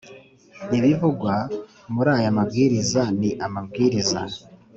[0.77, 1.33] Ibivugwa
[1.93, 4.19] muri aya mabwiriza ni amabwiriza